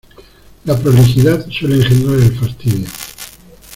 [0.65, 2.87] La prolijidad suele engendrar el fastidio.